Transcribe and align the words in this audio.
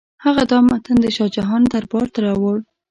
هغه 0.25 0.43
دا 0.51 0.59
متن 0.67 0.97
د 1.01 1.07
شاه 1.15 1.29
جهان 1.35 1.61
دربار 1.71 2.07
ته 2.13 2.19
راوړ. 2.25 2.57